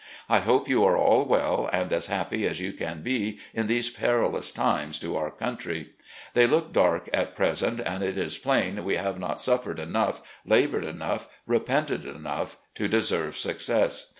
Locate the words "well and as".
1.25-2.07